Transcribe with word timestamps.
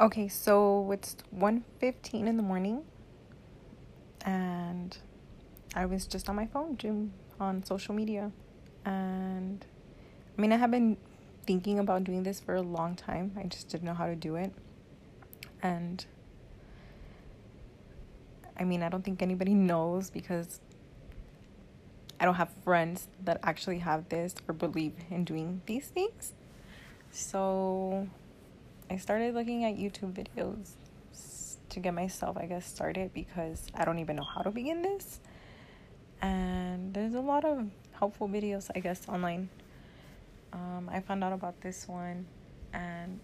Okay, 0.00 0.28
so 0.28 0.90
it's 0.92 1.14
1.15 1.36 2.26
in 2.26 2.38
the 2.38 2.42
morning 2.42 2.84
and 4.24 4.96
I 5.74 5.84
was 5.84 6.06
just 6.06 6.26
on 6.30 6.36
my 6.36 6.46
phone 6.46 6.76
doing 6.76 7.12
on 7.38 7.62
social 7.62 7.94
media 7.94 8.32
and 8.86 9.66
I 10.38 10.40
mean 10.40 10.54
I 10.54 10.56
have 10.56 10.70
been 10.70 10.96
thinking 11.46 11.78
about 11.78 12.04
doing 12.04 12.22
this 12.22 12.40
for 12.40 12.54
a 12.54 12.62
long 12.62 12.94
time. 12.94 13.32
I 13.38 13.42
just 13.42 13.68
didn't 13.68 13.84
know 13.84 13.92
how 13.92 14.06
to 14.06 14.16
do 14.16 14.36
it. 14.36 14.54
And 15.62 16.02
I 18.58 18.64
mean, 18.64 18.82
I 18.82 18.88
don't 18.88 19.04
think 19.04 19.20
anybody 19.20 19.52
knows 19.70 20.08
because 20.08 20.60
I 22.18 22.24
don't 22.24 22.36
have 22.36 22.48
friends 22.64 23.08
that 23.22 23.38
actually 23.42 23.80
have 23.80 24.08
this 24.08 24.34
or 24.48 24.54
believe 24.54 24.94
in 25.10 25.24
doing 25.24 25.60
these 25.66 25.88
things. 25.88 26.32
So 27.10 28.08
I 28.90 28.96
started 28.96 29.34
looking 29.34 29.64
at 29.64 29.76
YouTube 29.76 30.14
videos 30.14 30.72
to 31.68 31.78
get 31.78 31.94
myself, 31.94 32.36
I 32.36 32.46
guess, 32.46 32.66
started 32.66 33.14
because 33.14 33.68
I 33.72 33.84
don't 33.84 34.00
even 34.00 34.16
know 34.16 34.24
how 34.24 34.42
to 34.42 34.50
begin 34.50 34.82
this. 34.82 35.20
And 36.20 36.92
there's 36.92 37.14
a 37.14 37.20
lot 37.20 37.44
of 37.44 37.70
helpful 37.92 38.28
videos, 38.28 38.68
I 38.74 38.80
guess, 38.80 39.08
online. 39.08 39.48
Um, 40.52 40.90
I 40.92 40.98
found 40.98 41.22
out 41.22 41.32
about 41.32 41.60
this 41.60 41.86
one 41.86 42.26
and 42.72 43.20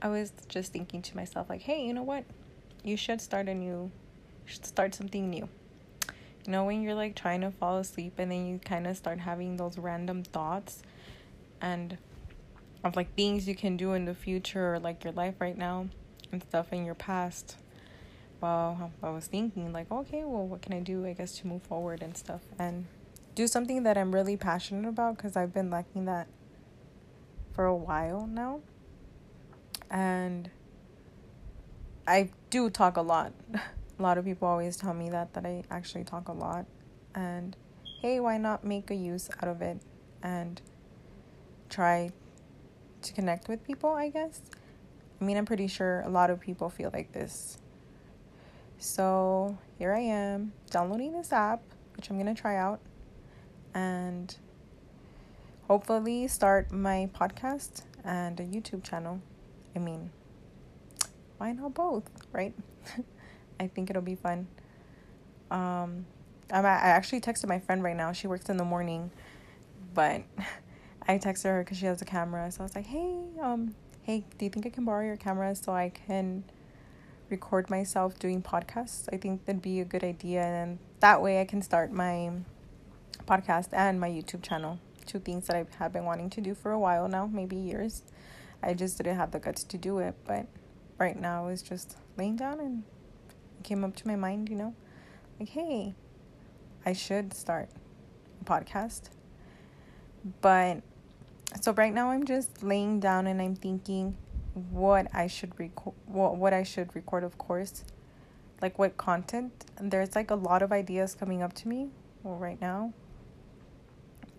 I 0.00 0.08
was 0.08 0.32
just 0.48 0.72
thinking 0.72 1.02
to 1.02 1.14
myself, 1.14 1.50
like, 1.50 1.60
hey, 1.60 1.86
you 1.86 1.92
know 1.92 2.02
what? 2.02 2.24
You 2.82 2.96
should 2.96 3.20
start 3.20 3.50
a 3.50 3.54
new, 3.54 3.90
should 4.46 4.64
start 4.64 4.94
something 4.94 5.28
new. 5.28 5.50
You 6.46 6.52
know, 6.52 6.64
when 6.64 6.80
you're 6.80 6.94
like 6.94 7.14
trying 7.14 7.42
to 7.42 7.50
fall 7.50 7.76
asleep 7.76 8.14
and 8.16 8.32
then 8.32 8.46
you 8.46 8.58
kind 8.58 8.86
of 8.86 8.96
start 8.96 9.18
having 9.20 9.58
those 9.58 9.76
random 9.76 10.22
thoughts 10.22 10.82
and 11.60 11.98
of 12.84 12.96
like 12.96 13.14
things 13.14 13.48
you 13.48 13.54
can 13.54 13.76
do 13.76 13.94
in 13.94 14.04
the 14.04 14.14
future 14.14 14.74
or 14.74 14.78
like 14.78 15.02
your 15.02 15.12
life 15.12 15.34
right 15.40 15.56
now 15.56 15.88
and 16.30 16.42
stuff 16.42 16.72
in 16.72 16.84
your 16.84 16.94
past. 16.94 17.56
Well, 18.40 18.92
I 19.02 19.10
was 19.10 19.26
thinking 19.26 19.72
like, 19.72 19.90
okay, 19.90 20.22
well, 20.24 20.46
what 20.46 20.60
can 20.60 20.74
I 20.74 20.80
do? 20.80 21.06
I 21.06 21.14
guess 21.14 21.38
to 21.38 21.46
move 21.46 21.62
forward 21.62 22.02
and 22.02 22.16
stuff 22.16 22.42
and 22.58 22.84
do 23.34 23.46
something 23.46 23.82
that 23.84 23.96
I'm 23.96 24.14
really 24.14 24.36
passionate 24.36 24.86
about 24.86 25.16
because 25.16 25.34
I've 25.34 25.54
been 25.54 25.70
lacking 25.70 26.04
that 26.04 26.28
for 27.54 27.64
a 27.64 27.74
while 27.74 28.26
now. 28.26 28.60
And 29.90 30.50
I 32.06 32.30
do 32.50 32.68
talk 32.68 32.98
a 32.98 33.02
lot. 33.02 33.32
a 33.98 34.02
lot 34.02 34.18
of 34.18 34.24
people 34.26 34.46
always 34.46 34.76
tell 34.76 34.92
me 34.92 35.08
that 35.10 35.32
that 35.34 35.46
I 35.46 35.62
actually 35.70 36.04
talk 36.04 36.28
a 36.28 36.32
lot 36.32 36.66
and 37.14 37.56
hey, 38.02 38.20
why 38.20 38.36
not 38.36 38.64
make 38.64 38.90
a 38.90 38.94
use 38.94 39.30
out 39.40 39.48
of 39.48 39.62
it 39.62 39.78
and 40.22 40.60
try 41.70 42.10
to 43.04 43.12
connect 43.12 43.48
with 43.48 43.64
people, 43.64 43.90
I 43.90 44.08
guess. 44.08 44.40
I 45.20 45.24
mean, 45.24 45.36
I'm 45.36 45.46
pretty 45.46 45.68
sure 45.68 46.00
a 46.00 46.08
lot 46.08 46.30
of 46.30 46.40
people 46.40 46.68
feel 46.68 46.90
like 46.92 47.12
this. 47.12 47.58
So 48.78 49.56
here 49.78 49.92
I 49.94 50.00
am 50.00 50.52
downloading 50.70 51.12
this 51.12 51.32
app, 51.32 51.62
which 51.96 52.10
I'm 52.10 52.20
going 52.20 52.34
to 52.34 52.40
try 52.40 52.56
out, 52.56 52.80
and 53.72 54.34
hopefully 55.68 56.28
start 56.28 56.72
my 56.72 57.08
podcast 57.14 57.82
and 58.04 58.38
a 58.40 58.42
YouTube 58.42 58.82
channel. 58.82 59.20
I 59.74 59.78
mean, 59.78 60.10
why 61.38 61.52
not 61.52 61.74
both, 61.74 62.04
right? 62.32 62.54
I 63.60 63.68
think 63.68 63.90
it'll 63.90 64.02
be 64.02 64.16
fun. 64.16 64.46
Um, 65.50 66.06
I'm, 66.50 66.66
I 66.66 66.68
actually 66.68 67.20
texted 67.20 67.48
my 67.48 67.58
friend 67.58 67.82
right 67.82 67.96
now. 67.96 68.12
She 68.12 68.26
works 68.26 68.48
in 68.48 68.56
the 68.56 68.64
morning, 68.64 69.10
but 69.94 70.22
I 71.06 71.18
texted 71.18 71.44
her 71.44 71.62
because 71.62 71.78
she 71.78 71.86
has 71.86 72.00
a 72.00 72.04
camera. 72.04 72.50
So 72.50 72.60
I 72.60 72.62
was 72.64 72.74
like, 72.74 72.86
hey, 72.86 73.16
um, 73.40 73.74
hey, 74.02 74.24
do 74.38 74.44
you 74.44 74.50
think 74.50 74.66
I 74.66 74.70
can 74.70 74.84
borrow 74.84 75.04
your 75.04 75.16
camera 75.16 75.54
so 75.54 75.72
I 75.72 75.90
can 75.90 76.44
record 77.28 77.68
myself 77.68 78.18
doing 78.18 78.42
podcasts? 78.42 79.08
I 79.12 79.18
think 79.18 79.44
that'd 79.44 79.60
be 79.60 79.80
a 79.80 79.84
good 79.84 80.02
idea. 80.02 80.42
And 80.42 80.78
that 81.00 81.20
way 81.20 81.40
I 81.40 81.44
can 81.44 81.60
start 81.60 81.92
my 81.92 82.30
podcast 83.26 83.68
and 83.72 84.00
my 84.00 84.08
YouTube 84.08 84.42
channel. 84.42 84.78
Two 85.04 85.18
things 85.18 85.46
that 85.46 85.56
I 85.56 85.66
have 85.78 85.92
been 85.92 86.06
wanting 86.06 86.30
to 86.30 86.40
do 86.40 86.54
for 86.54 86.72
a 86.72 86.78
while 86.78 87.06
now, 87.08 87.26
maybe 87.26 87.56
years. 87.56 88.02
I 88.62 88.72
just 88.72 88.96
didn't 88.96 89.16
have 89.16 89.30
the 89.30 89.38
guts 89.38 89.62
to 89.64 89.76
do 89.76 89.98
it. 89.98 90.14
But 90.24 90.46
right 90.98 91.20
now 91.20 91.48
it's 91.48 91.62
just 91.62 91.98
laying 92.16 92.36
down 92.36 92.60
and 92.60 92.82
it 93.58 93.64
came 93.64 93.84
up 93.84 93.94
to 93.96 94.08
my 94.08 94.16
mind, 94.16 94.48
you 94.48 94.56
know, 94.56 94.74
like, 95.38 95.50
hey, 95.50 95.94
I 96.86 96.94
should 96.94 97.34
start 97.34 97.68
a 98.40 98.44
podcast. 98.44 99.10
But 100.40 100.82
so 101.64 101.72
right 101.72 101.94
now 101.94 102.10
I'm 102.10 102.26
just 102.26 102.62
laying 102.62 103.00
down 103.00 103.26
and 103.26 103.40
I'm 103.40 103.56
thinking 103.56 104.18
what 104.70 105.08
I 105.14 105.26
should 105.26 105.58
record 105.58 105.94
what 106.04 106.36
what 106.36 106.52
I 106.52 106.62
should 106.62 106.94
record 106.94 107.24
of 107.24 107.38
course. 107.38 107.84
Like 108.60 108.78
what 108.78 108.98
content? 108.98 109.64
And 109.78 109.90
there's 109.90 110.14
like 110.14 110.30
a 110.30 110.34
lot 110.34 110.60
of 110.60 110.72
ideas 110.72 111.14
coming 111.14 111.42
up 111.42 111.54
to 111.54 111.68
me 111.68 111.88
well, 112.22 112.36
right 112.36 112.60
now. 112.60 112.92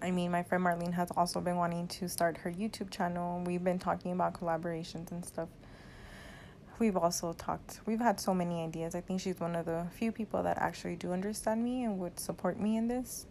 I 0.04 0.12
mean 0.12 0.30
my 0.30 0.44
friend 0.44 0.64
Marlene 0.64 0.94
has 0.94 1.10
also 1.18 1.42
been 1.42 1.56
wanting 1.56 1.88
to 1.98 2.08
start 2.08 2.38
her 2.38 2.52
YouTube 2.52 2.92
channel. 2.92 3.42
We've 3.44 3.64
been 3.64 3.80
talking 3.80 4.12
about 4.12 4.40
collaborations 4.40 5.10
and 5.10 5.26
stuff. 5.26 5.50
We've 6.78 6.96
also 6.96 7.34
talked 7.34 7.80
we've 7.88 8.02
had 8.02 8.20
so 8.20 8.36
many 8.36 8.62
ideas. 8.62 8.94
I 8.94 9.02
think 9.02 9.20
she's 9.20 9.40
one 9.40 9.56
of 9.56 9.66
the 9.66 9.88
few 9.98 10.12
people 10.12 10.44
that 10.44 10.60
actually 10.60 10.96
do 10.96 11.12
understand 11.12 11.64
me 11.64 11.86
and 11.86 11.98
would 11.98 12.20
support 12.20 12.60
me 12.60 12.78
in 12.78 12.88
this. 12.88 13.26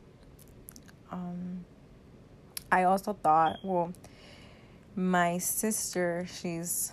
Um 1.13 1.65
I 2.75 2.85
also 2.85 3.13
thought, 3.13 3.61
well, 3.63 3.93
my 4.97 5.39
sister, 5.39 6.27
she's 6.29 6.91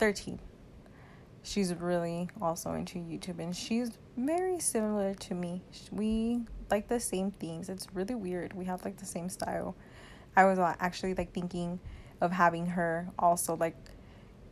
13. 0.00 0.40
She's 1.44 1.72
really 1.72 2.28
also 2.42 2.72
into 2.72 2.98
YouTube 2.98 3.38
and 3.38 3.54
she's 3.54 3.92
very 4.16 4.58
similar 4.58 5.14
to 5.14 5.34
me. 5.34 5.62
We 5.92 6.40
like 6.68 6.88
the 6.88 6.98
same 6.98 7.30
things. 7.30 7.68
It's 7.68 7.86
really 7.94 8.16
weird. 8.16 8.54
We 8.54 8.64
have 8.64 8.84
like 8.84 8.96
the 8.96 9.06
same 9.06 9.28
style. 9.28 9.76
I 10.34 10.46
was 10.46 10.58
uh, 10.58 10.74
actually 10.80 11.14
like 11.14 11.32
thinking 11.32 11.78
of 12.20 12.32
having 12.32 12.66
her 12.66 13.08
also 13.16 13.54
like 13.54 13.76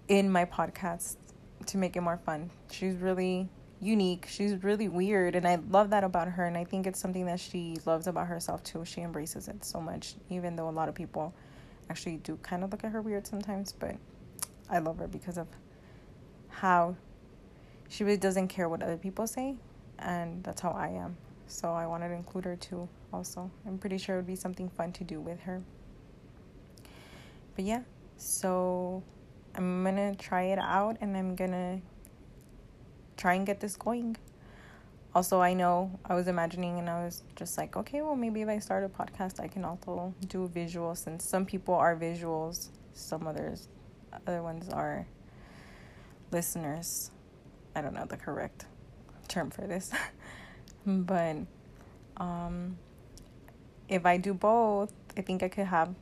in 0.06 0.30
my 0.30 0.44
podcast 0.44 1.16
to 1.66 1.76
make 1.76 1.96
it 1.96 2.02
more 2.02 2.20
fun. 2.24 2.52
She's 2.70 2.94
really 2.94 3.48
unique. 3.80 4.26
She's 4.28 4.62
really 4.62 4.88
weird, 4.88 5.34
and 5.34 5.46
I 5.46 5.56
love 5.70 5.90
that 5.90 6.04
about 6.04 6.28
her. 6.28 6.46
And 6.46 6.56
I 6.56 6.64
think 6.64 6.86
it's 6.86 6.98
something 6.98 7.26
that 7.26 7.40
she 7.40 7.78
loves 7.86 8.06
about 8.06 8.26
herself 8.26 8.62
too. 8.62 8.84
She 8.84 9.00
embraces 9.00 9.48
it 9.48 9.64
so 9.64 9.80
much, 9.80 10.14
even 10.30 10.56
though 10.56 10.68
a 10.68 10.70
lot 10.70 10.88
of 10.88 10.94
people 10.94 11.34
actually 11.90 12.16
do 12.18 12.36
kind 12.42 12.64
of 12.64 12.70
look 12.70 12.84
at 12.84 12.90
her 12.90 13.00
weird 13.02 13.26
sometimes. 13.26 13.72
But 13.72 13.96
I 14.68 14.78
love 14.78 14.98
her 14.98 15.08
because 15.08 15.38
of 15.38 15.46
how 16.48 16.96
she 17.88 18.04
really 18.04 18.18
doesn't 18.18 18.48
care 18.48 18.68
what 18.68 18.82
other 18.82 18.96
people 18.96 19.26
say, 19.26 19.54
and 19.98 20.42
that's 20.44 20.60
how 20.60 20.70
I 20.70 20.88
am. 20.88 21.16
So 21.46 21.72
I 21.72 21.86
wanted 21.86 22.08
to 22.08 22.14
include 22.14 22.44
her 22.44 22.56
too. 22.56 22.88
Also, 23.12 23.50
I'm 23.66 23.78
pretty 23.78 23.96
sure 23.96 24.16
it 24.16 24.18
would 24.18 24.26
be 24.26 24.36
something 24.36 24.68
fun 24.68 24.92
to 24.92 25.04
do 25.04 25.20
with 25.20 25.40
her. 25.40 25.62
But 27.56 27.64
yeah, 27.64 27.82
so 28.16 29.02
I'm 29.54 29.82
gonna 29.82 30.14
try 30.16 30.42
it 30.42 30.58
out, 30.58 30.98
and 31.00 31.16
I'm 31.16 31.34
gonna 31.34 31.80
try 33.18 33.34
and 33.34 33.44
get 33.44 33.60
this 33.60 33.76
going. 33.76 34.16
Also, 35.14 35.40
I 35.40 35.52
know 35.52 35.98
I 36.04 36.14
was 36.14 36.28
imagining 36.28 36.78
and 36.78 36.88
I 36.88 37.04
was 37.04 37.24
just 37.34 37.58
like, 37.58 37.76
okay, 37.76 38.00
well, 38.00 38.16
maybe 38.16 38.40
if 38.40 38.48
I 38.48 38.58
start 38.60 38.84
a 38.84 38.88
podcast, 38.88 39.40
I 39.40 39.48
can 39.48 39.64
also 39.64 40.14
do 40.28 40.50
visuals 40.54 40.98
since 40.98 41.24
some 41.24 41.44
people 41.44 41.74
are 41.74 41.96
visuals, 41.96 42.68
some 42.94 43.26
others, 43.26 43.68
other 44.26 44.42
ones 44.42 44.68
are 44.68 45.06
listeners. 46.30 47.10
I 47.74 47.80
don't 47.80 47.94
know 47.94 48.06
the 48.06 48.16
correct 48.16 48.66
term 49.26 49.50
for 49.50 49.66
this, 49.66 49.90
but 50.86 51.36
um, 52.16 52.78
if 53.88 54.06
I 54.06 54.18
do 54.18 54.34
both, 54.34 54.92
I 55.16 55.22
think 55.22 55.42
I 55.42 55.48
could 55.48 55.66
have 55.66 55.94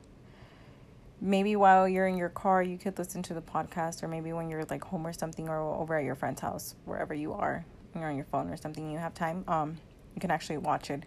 maybe 1.20 1.56
while 1.56 1.88
you're 1.88 2.06
in 2.06 2.16
your 2.16 2.28
car 2.28 2.62
you 2.62 2.76
could 2.76 2.98
listen 2.98 3.22
to 3.22 3.34
the 3.34 3.40
podcast 3.40 4.02
or 4.02 4.08
maybe 4.08 4.32
when 4.32 4.50
you're 4.50 4.64
like 4.66 4.84
home 4.84 5.06
or 5.06 5.12
something 5.12 5.48
or 5.48 5.58
over 5.58 5.94
at 5.96 6.04
your 6.04 6.14
friend's 6.14 6.40
house 6.40 6.74
wherever 6.84 7.14
you 7.14 7.32
are 7.32 7.64
you're 7.94 8.10
on 8.10 8.16
your 8.16 8.26
phone 8.26 8.50
or 8.50 8.56
something 8.56 8.90
you 8.90 8.98
have 8.98 9.14
time 9.14 9.42
um 9.48 9.78
you 10.16 10.20
can 10.20 10.32
actually 10.32 10.56
watch 10.56 10.90
it. 10.90 11.04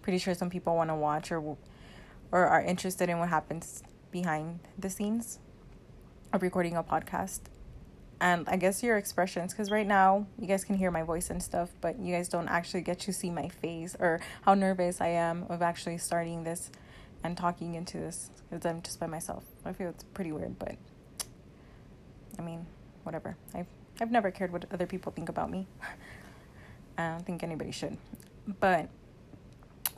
Pretty 0.00 0.18
sure 0.18 0.34
some 0.34 0.48
people 0.48 0.74
want 0.74 0.88
to 0.88 0.94
watch 0.94 1.30
or 1.30 1.58
or 2.30 2.46
are 2.46 2.62
interested 2.62 3.10
in 3.10 3.18
what 3.18 3.28
happens 3.28 3.82
behind 4.10 4.60
the 4.78 4.88
scenes 4.88 5.38
of 6.32 6.40
recording 6.40 6.76
a 6.76 6.82
podcast. 6.82 7.40
And 8.20 8.48
i 8.48 8.54
guess 8.54 8.84
your 8.84 8.98
expressions 8.98 9.52
because 9.52 9.68
right 9.68 9.86
now 9.86 10.28
you 10.38 10.46
guys 10.46 10.62
can 10.64 10.76
hear 10.76 10.92
my 10.92 11.02
voice 11.02 11.28
and 11.28 11.42
stuff 11.42 11.70
but 11.80 11.98
you 11.98 12.14
guys 12.14 12.28
don't 12.28 12.46
actually 12.46 12.82
get 12.82 13.00
to 13.00 13.12
see 13.12 13.30
my 13.30 13.48
face 13.48 13.96
or 13.98 14.20
how 14.42 14.54
nervous 14.54 15.00
i 15.00 15.08
am 15.08 15.44
of 15.48 15.60
actually 15.60 15.98
starting 15.98 16.44
this 16.44 16.70
and 17.24 17.36
talking 17.36 17.74
into 17.74 17.98
this 17.98 18.30
because 18.50 18.66
I'm 18.66 18.82
just 18.82 18.98
by 19.00 19.06
myself. 19.06 19.44
I 19.64 19.72
feel 19.72 19.88
it's 19.90 20.04
pretty 20.04 20.32
weird, 20.32 20.58
but 20.58 20.76
I 22.38 22.42
mean, 22.42 22.66
whatever. 23.04 23.36
I've 23.54 23.66
I've 24.00 24.10
never 24.10 24.30
cared 24.30 24.52
what 24.52 24.64
other 24.72 24.86
people 24.86 25.12
think 25.12 25.28
about 25.28 25.50
me. 25.50 25.66
I 26.98 27.10
don't 27.10 27.24
think 27.24 27.42
anybody 27.42 27.70
should. 27.70 27.96
But 28.60 28.88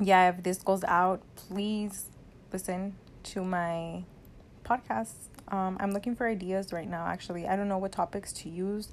yeah, 0.00 0.30
if 0.30 0.42
this 0.42 0.58
goes 0.58 0.84
out, 0.84 1.22
please 1.36 2.06
listen 2.52 2.96
to 3.24 3.44
my 3.44 4.04
podcast. 4.64 5.14
Um, 5.48 5.76
I'm 5.80 5.92
looking 5.92 6.14
for 6.14 6.26
ideas 6.26 6.72
right 6.72 6.88
now, 6.88 7.06
actually. 7.06 7.46
I 7.46 7.56
don't 7.56 7.68
know 7.68 7.78
what 7.78 7.92
topics 7.92 8.32
to 8.32 8.48
use, 8.48 8.88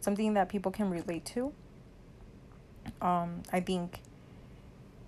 something 0.00 0.34
that 0.34 0.48
people 0.48 0.70
can 0.70 0.90
relate 0.90 1.24
to. 1.26 1.52
Um, 3.00 3.42
I 3.52 3.60
think 3.60 4.00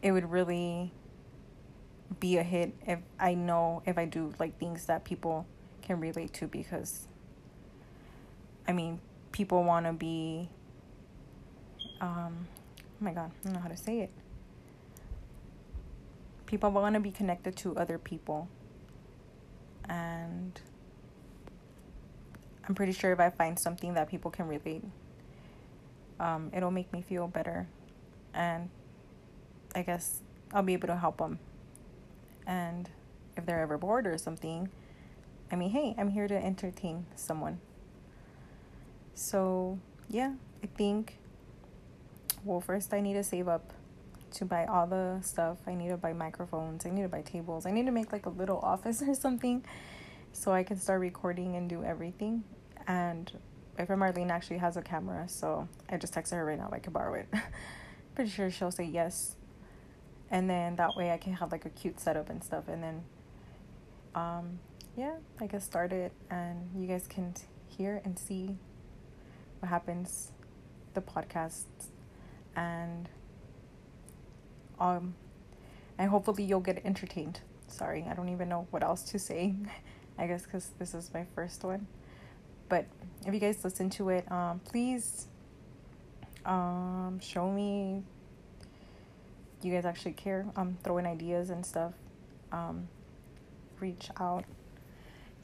it 0.02 0.12
would 0.12 0.30
really 0.30 0.92
be 2.20 2.38
a 2.38 2.42
hit 2.42 2.74
if 2.86 3.00
I 3.18 3.34
know 3.34 3.82
if 3.86 3.98
I 3.98 4.04
do 4.06 4.32
like 4.38 4.58
things 4.58 4.86
that 4.86 5.04
people 5.04 5.46
can 5.82 6.00
relate 6.00 6.32
to 6.34 6.46
because 6.46 7.06
I 8.66 8.72
mean, 8.72 9.00
people 9.32 9.64
want 9.64 9.86
to 9.86 9.92
be 9.92 10.48
um 12.00 12.46
oh 13.00 13.04
my 13.04 13.12
god, 13.12 13.30
I 13.40 13.44
don't 13.44 13.54
know 13.54 13.60
how 13.60 13.68
to 13.68 13.76
say 13.76 14.00
it. 14.00 14.10
People 16.46 16.70
want 16.70 16.94
to 16.94 17.00
be 17.00 17.10
connected 17.10 17.56
to 17.56 17.76
other 17.76 17.98
people. 17.98 18.48
And 19.88 20.58
I'm 22.66 22.74
pretty 22.74 22.92
sure 22.92 23.12
if 23.12 23.20
I 23.20 23.30
find 23.30 23.58
something 23.58 23.94
that 23.94 24.08
people 24.08 24.30
can 24.30 24.46
relate, 24.46 24.82
um, 26.20 26.50
it'll 26.54 26.70
make 26.70 26.92
me 26.92 27.02
feel 27.02 27.26
better. 27.26 27.66
And 28.34 28.70
I 29.74 29.82
guess 29.82 30.20
I'll 30.52 30.62
be 30.62 30.74
able 30.74 30.88
to 30.88 30.96
help 30.96 31.18
them. 31.18 31.38
And 32.48 32.90
if 33.36 33.46
they're 33.46 33.60
ever 33.60 33.78
bored 33.78 34.06
or 34.06 34.18
something, 34.18 34.70
I 35.52 35.56
mean, 35.56 35.70
hey, 35.70 35.94
I'm 35.96 36.08
here 36.08 36.26
to 36.26 36.34
entertain 36.34 37.06
someone. 37.14 37.60
So, 39.14 39.78
yeah, 40.08 40.34
I 40.62 40.66
think, 40.66 41.18
well, 42.44 42.60
first 42.60 42.92
I 42.94 43.00
need 43.00 43.14
to 43.14 43.22
save 43.22 43.46
up 43.48 43.72
to 44.32 44.44
buy 44.44 44.64
all 44.66 44.86
the 44.86 45.20
stuff. 45.22 45.58
I 45.66 45.74
need 45.74 45.88
to 45.88 45.96
buy 45.96 46.12
microphones. 46.12 46.86
I 46.86 46.90
need 46.90 47.02
to 47.02 47.08
buy 47.08 47.22
tables. 47.22 47.66
I 47.66 47.70
need 47.70 47.86
to 47.86 47.92
make 47.92 48.12
like 48.12 48.26
a 48.26 48.30
little 48.30 48.58
office 48.62 49.02
or 49.02 49.14
something 49.14 49.64
so 50.32 50.52
I 50.52 50.62
can 50.62 50.78
start 50.78 51.00
recording 51.00 51.56
and 51.56 51.68
do 51.68 51.84
everything. 51.84 52.44
And 52.86 53.30
my 53.78 53.84
friend 53.84 54.00
Marlene 54.00 54.30
actually 54.30 54.58
has 54.58 54.76
a 54.76 54.82
camera, 54.82 55.28
so 55.28 55.68
I 55.88 55.98
just 55.98 56.14
texted 56.14 56.32
her 56.32 56.44
right 56.44 56.58
now 56.58 56.68
if 56.68 56.72
I 56.72 56.78
could 56.78 56.92
borrow 56.92 57.14
it. 57.14 57.28
Pretty 58.14 58.30
sure 58.30 58.50
she'll 58.50 58.70
say 58.70 58.84
yes. 58.84 59.36
And 60.30 60.48
then 60.48 60.76
that 60.76 60.96
way 60.96 61.10
I 61.10 61.16
can 61.16 61.32
have 61.34 61.52
like 61.52 61.64
a 61.64 61.70
cute 61.70 62.00
setup 62.00 62.28
and 62.28 62.42
stuff. 62.42 62.64
And 62.68 62.82
then, 62.82 63.02
um, 64.14 64.58
yeah, 64.96 65.16
I 65.40 65.46
guess 65.46 65.64
start 65.64 65.92
it 65.92 66.12
and 66.30 66.70
you 66.76 66.86
guys 66.86 67.06
can 67.06 67.34
hear 67.68 68.02
and 68.04 68.18
see 68.18 68.56
what 69.60 69.68
happens, 69.68 70.32
the 70.94 71.00
podcasts, 71.00 71.64
and 72.56 73.08
um, 74.78 75.14
and 75.98 76.10
hopefully 76.10 76.44
you'll 76.44 76.60
get 76.60 76.84
entertained. 76.84 77.40
Sorry, 77.66 78.06
I 78.08 78.14
don't 78.14 78.28
even 78.28 78.48
know 78.48 78.66
what 78.70 78.82
else 78.82 79.02
to 79.10 79.18
say. 79.18 79.54
I 80.18 80.26
guess 80.26 80.42
because 80.42 80.70
this 80.78 80.94
is 80.94 81.12
my 81.14 81.24
first 81.34 81.62
one. 81.62 81.86
But 82.68 82.86
if 83.24 83.32
you 83.32 83.40
guys 83.40 83.62
listen 83.62 83.88
to 83.90 84.08
it, 84.10 84.30
um, 84.30 84.60
please 84.60 85.28
um, 86.44 87.20
show 87.22 87.50
me 87.50 88.02
you 89.62 89.72
guys 89.72 89.84
actually 89.84 90.12
care. 90.12 90.46
Um, 90.56 90.76
throw 90.82 90.98
in 90.98 91.06
ideas 91.06 91.50
and 91.50 91.64
stuff. 91.64 91.92
Um, 92.52 92.88
reach 93.80 94.08
out 94.18 94.44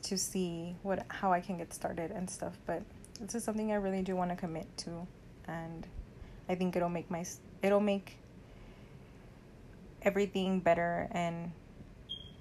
to 0.03 0.19
see 0.19 0.77
what 0.83 1.05
how 1.09 1.33
I 1.33 1.41
can 1.41 1.59
get 1.59 1.73
started 1.73 2.11
and 2.11 2.29
stuff. 2.29 2.59
But 2.67 2.83
this 3.21 3.35
is 3.35 3.45
something 3.45 3.73
I 3.73 3.77
really 3.77 4.03
do 4.03 4.17
want 4.17 4.31
to 4.31 4.37
commit 4.37 4.67
to, 4.79 5.07
and 5.49 5.87
I 6.49 6.55
think 6.55 6.77
it'll 6.77 6.89
make 6.89 7.11
my 7.11 7.25
it'll 7.63 7.81
make 7.81 8.19
everything 10.03 10.61
better 10.61 11.09
and 11.13 11.51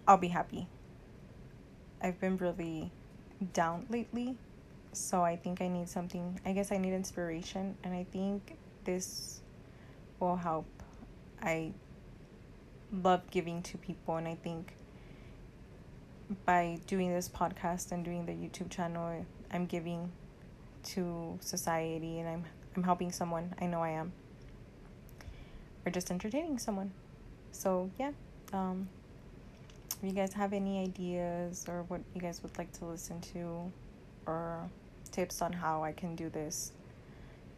I'll 0.07 0.17
be 0.17 0.27
happy. 0.27 0.67
I've 2.01 2.19
been 2.19 2.35
really 2.35 2.91
down 3.53 3.85
lately, 3.89 4.35
so 4.91 5.21
I 5.21 5.37
think 5.37 5.61
I 5.61 5.69
need 5.69 5.87
something. 5.87 6.41
I 6.45 6.51
guess 6.51 6.73
I 6.73 6.77
need 6.77 6.93
inspiration, 6.93 7.77
and 7.83 7.93
I 7.93 8.05
think 8.11 8.57
this 8.83 9.39
will 10.19 10.35
help. 10.35 10.65
I 11.43 11.73
love 12.91 13.29
giving 13.29 13.61
to 13.63 13.77
people, 13.77 14.15
and 14.15 14.27
I 14.27 14.35
think 14.35 14.73
by 16.45 16.79
doing 16.87 17.13
this 17.13 17.29
podcast 17.29 17.91
and 17.91 18.03
doing 18.03 18.25
the 18.25 18.31
YouTube 18.31 18.69
channel, 18.69 19.25
I'm 19.51 19.65
giving 19.65 20.11
to 20.83 21.37
society 21.41 22.19
and 22.19 22.27
I'm 22.27 22.45
I'm 22.75 22.83
helping 22.83 23.11
someone. 23.11 23.53
I 23.61 23.67
know 23.67 23.81
I 23.81 23.89
am. 23.89 24.13
Or 25.85 25.91
just 25.91 26.09
entertaining 26.09 26.57
someone. 26.57 26.91
So 27.51 27.91
yeah, 27.99 28.11
um, 28.51 28.87
if 30.01 30.09
you 30.09 30.11
guys 30.11 30.33
have 30.33 30.53
any 30.53 30.81
ideas 30.81 31.65
or 31.67 31.83
what 31.83 32.01
you 32.15 32.21
guys 32.21 32.41
would 32.41 32.57
like 32.57 32.71
to 32.79 32.85
listen 32.85 33.21
to 33.33 33.71
or 34.25 34.69
tips 35.11 35.41
on 35.41 35.53
how 35.53 35.83
I 35.83 35.91
can 35.91 36.15
do 36.15 36.29
this, 36.29 36.71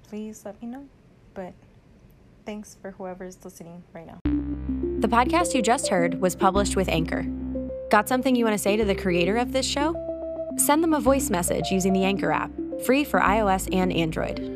please 0.10 0.44
let 0.44 0.62
me 0.62 0.68
know. 0.68 0.86
But 1.34 1.54
thanks 2.46 2.78
for 2.82 2.92
whoever's 2.92 3.44
listening 3.44 3.84
right 3.94 4.06
now. 4.06 4.20
The 5.00 5.08
podcast 5.08 5.54
you 5.54 5.62
just 5.62 5.88
heard 5.88 6.22
was 6.22 6.36
published 6.36 6.76
with 6.76 6.88
Anchor. 6.88 7.24
Got 7.90 8.08
something 8.08 8.36
you 8.36 8.46
want 8.46 8.56
to 8.56 8.62
say 8.62 8.78
to 8.78 8.86
the 8.86 8.96
creator 8.96 9.38
of 9.38 9.52
this 9.52 9.66
show? 9.66 9.96
Send 10.58 10.84
them 10.84 10.94
a 10.94 11.00
voice 11.00 11.30
message 11.30 11.70
using 11.72 11.94
the 11.94 12.04
Anchor 12.04 12.32
app, 12.32 12.52
free 12.86 13.04
for 13.04 13.20
iOS 13.20 13.68
and 13.74 13.92
Android. 13.92 14.55